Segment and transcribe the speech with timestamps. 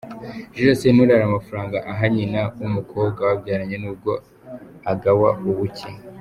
[0.55, 4.11] Jules Sentore hari amafaranga aha nyina w’umukobwa babyaranye n’ubwo
[4.91, 5.89] agawa ubucye.